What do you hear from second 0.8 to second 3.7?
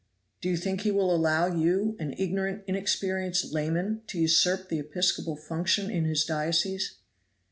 he will allow you, an ignorant, inexperienced